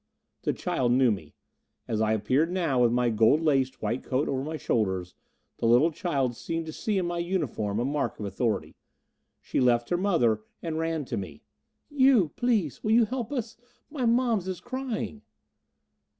[0.41, 1.35] The child knew me.
[1.87, 5.13] As I appeared now, with my gold laced white coat over my shoulders,
[5.57, 8.75] the little child seemed to see in my uniform a mark of authority.
[9.41, 11.43] She left her mother and ran to me.
[11.87, 13.57] "You, please you will help us?
[13.91, 15.21] My moms is crying."